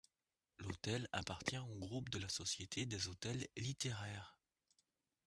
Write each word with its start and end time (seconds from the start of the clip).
L'hôtel 0.57 1.07
appartient 1.11 1.59
au 1.59 1.75
groupe 1.77 2.09
de 2.09 2.17
la 2.17 2.27
Société 2.27 2.87
des 2.87 3.07
hôtels 3.07 3.45
littéraires. 3.55 4.35